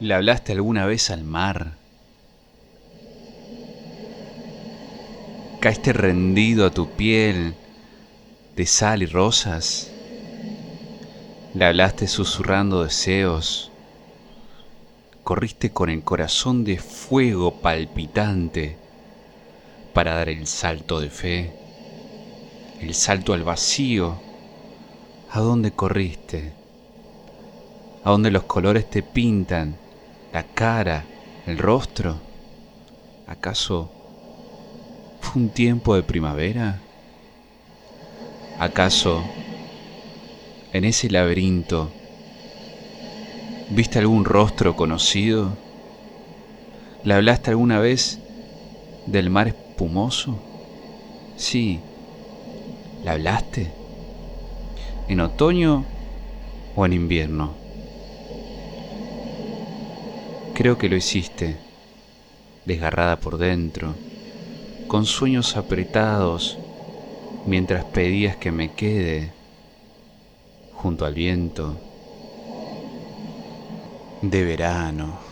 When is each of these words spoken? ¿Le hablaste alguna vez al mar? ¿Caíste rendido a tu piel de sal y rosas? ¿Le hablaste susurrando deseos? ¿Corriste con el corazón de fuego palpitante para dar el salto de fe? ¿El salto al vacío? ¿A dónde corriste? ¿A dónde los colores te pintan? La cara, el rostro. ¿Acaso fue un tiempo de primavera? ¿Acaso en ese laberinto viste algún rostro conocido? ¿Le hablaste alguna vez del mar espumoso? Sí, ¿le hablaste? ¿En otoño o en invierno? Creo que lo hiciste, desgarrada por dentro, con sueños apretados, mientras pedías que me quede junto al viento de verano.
¿Le 0.00 0.14
hablaste 0.14 0.52
alguna 0.52 0.86
vez 0.86 1.10
al 1.10 1.24
mar? 1.24 1.72
¿Caíste 5.60 5.92
rendido 5.92 6.66
a 6.66 6.70
tu 6.70 6.86
piel 6.86 7.52
de 8.54 8.64
sal 8.64 9.02
y 9.02 9.06
rosas? 9.06 9.88
¿Le 11.52 11.64
hablaste 11.64 12.06
susurrando 12.06 12.84
deseos? 12.84 13.72
¿Corriste 15.24 15.72
con 15.72 15.90
el 15.90 16.04
corazón 16.04 16.62
de 16.62 16.78
fuego 16.78 17.50
palpitante 17.60 18.76
para 19.92 20.14
dar 20.14 20.28
el 20.28 20.46
salto 20.46 21.00
de 21.00 21.10
fe? 21.10 21.50
¿El 22.80 22.94
salto 22.94 23.32
al 23.32 23.42
vacío? 23.42 24.14
¿A 25.32 25.40
dónde 25.40 25.72
corriste? 25.72 26.52
¿A 28.04 28.10
dónde 28.10 28.30
los 28.30 28.44
colores 28.44 28.88
te 28.88 29.02
pintan? 29.02 29.87
La 30.32 30.42
cara, 30.44 31.08
el 31.46 31.58
rostro. 31.58 32.20
¿Acaso 33.26 33.90
fue 35.20 35.42
un 35.42 35.50
tiempo 35.50 35.94
de 35.94 36.02
primavera? 36.02 36.82
¿Acaso 38.58 39.30
en 40.72 40.84
ese 40.84 41.10
laberinto 41.10 41.94
viste 43.68 43.98
algún 43.98 44.24
rostro 44.24 44.76
conocido? 44.76 45.56
¿Le 47.02 47.14
hablaste 47.14 47.50
alguna 47.50 47.78
vez 47.78 48.20
del 49.06 49.30
mar 49.30 49.48
espumoso? 49.48 50.42
Sí, 51.36 51.82
¿le 53.02 53.10
hablaste? 53.10 53.72
¿En 55.06 55.20
otoño 55.20 55.86
o 56.74 56.84
en 56.84 56.92
invierno? 56.92 57.67
Creo 60.58 60.76
que 60.76 60.88
lo 60.88 60.96
hiciste, 60.96 61.56
desgarrada 62.64 63.20
por 63.20 63.38
dentro, 63.38 63.94
con 64.88 65.06
sueños 65.06 65.56
apretados, 65.56 66.58
mientras 67.44 67.84
pedías 67.84 68.36
que 68.38 68.50
me 68.50 68.68
quede 68.72 69.34
junto 70.72 71.04
al 71.04 71.14
viento 71.14 71.76
de 74.20 74.42
verano. 74.42 75.27